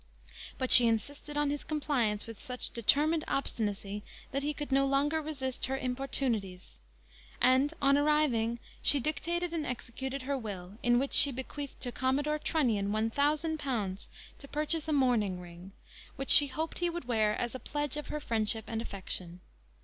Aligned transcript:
But 0.57 0.71
she 0.71 0.87
insisted 0.87 1.37
on 1.37 1.51
his 1.51 1.63
compliance 1.63 2.25
with 2.25 2.41
such 2.41 2.71
determined 2.71 3.23
obstinacy, 3.27 4.01
that 4.31 4.41
he 4.41 4.51
could 4.51 4.71
no 4.71 4.87
longer 4.87 5.21
resist 5.21 5.65
her 5.67 5.77
importunities; 5.77 6.79
and, 7.39 7.71
a 7.83 7.89
arriving, 7.93 8.57
she 8.81 8.99
dictated 8.99 9.53
and 9.53 9.63
executed 9.63 10.23
her 10.23 10.35
will, 10.35 10.79
in 10.81 10.97
which 10.97 11.13
she 11.13 11.31
bequeathed 11.31 11.79
to 11.81 11.91
Commodore 11.91 12.39
Trunnion 12.39 12.91
one 12.91 13.11
thousand 13.11 13.59
pounds, 13.59 14.09
to 14.39 14.47
purchase 14.47 14.87
a 14.87 14.91
mourning 14.93 15.39
ring, 15.39 15.71
which 16.15 16.31
she 16.31 16.47
hoped 16.47 16.79
he 16.79 16.89
would 16.89 17.05
wear 17.05 17.35
as 17.35 17.53
a 17.53 17.59
pledge 17.59 17.95
of 17.95 18.07
her 18.07 18.19
friendship 18.19 18.65
and 18.65 18.81
affection. 18.81 19.39